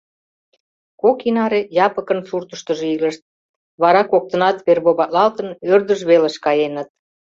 [1.01, 3.21] Кок ий наре Япыкын суртыштыжо илышт,
[3.81, 6.87] вара коктынат вербоватлалтын, ӧрдыж велыш каеныт.